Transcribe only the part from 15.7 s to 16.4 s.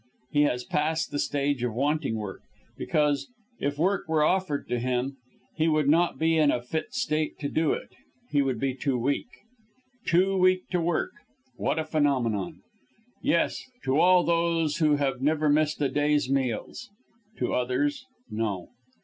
a day's